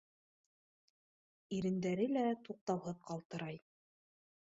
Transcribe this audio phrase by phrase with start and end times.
[1.57, 3.61] Ирендәре лә туҡтауһыҙ ҡалтырай.